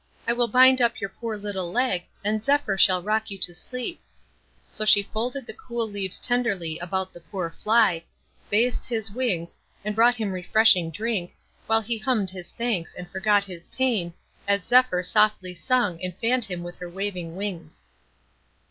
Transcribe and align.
"I 0.27 0.33
will 0.33 0.47
bind 0.47 0.81
up 0.81 0.99
your 0.99 1.11
poor 1.11 1.37
little 1.37 1.71
leg, 1.71 2.07
and 2.23 2.43
Zephyr 2.43 2.75
shall 2.75 3.03
rock 3.03 3.29
you 3.29 3.37
to 3.37 3.53
sleep." 3.53 4.01
So 4.67 4.83
she 4.83 5.03
folded 5.03 5.45
the 5.45 5.53
cool 5.53 5.87
leaves 5.87 6.19
tenderly 6.19 6.79
about 6.79 7.13
the 7.13 7.19
poor 7.19 7.51
fly, 7.51 8.03
bathed 8.49 8.85
his 8.85 9.11
wings, 9.11 9.59
and 9.85 9.93
brought 9.95 10.15
him 10.15 10.31
refreshing 10.31 10.89
drink, 10.89 11.35
while 11.67 11.81
he 11.81 11.99
hummed 11.99 12.31
his 12.31 12.49
thanks, 12.51 12.95
and 12.95 13.11
forgot 13.11 13.43
his 13.43 13.67
pain, 13.67 14.15
as 14.47 14.63
Zephyr 14.63 15.03
softly 15.03 15.53
sung 15.53 16.01
and 16.03 16.17
fanned 16.17 16.45
him 16.45 16.63
with 16.63 16.79
her 16.79 16.89
waving 16.89 17.35
wings. 17.35 17.83